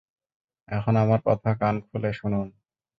এখন 0.69 0.93
আমার 0.95 1.19
কথা 1.27 1.49
কান 1.59 1.75
খুলে 1.85 2.11
শুনুন। 2.13 2.47